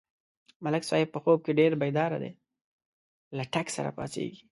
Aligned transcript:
ملک 0.63 0.83
صاحب 0.89 1.07
په 1.13 1.19
خوب 1.23 1.39
کې 1.45 1.51
ډېر 1.59 1.71
بیداره 1.81 2.17
دی، 2.23 2.31
له 3.37 3.43
ټک 3.53 3.67
سره 3.77 3.89
پا 3.97 4.05
څېږي. 4.13 4.41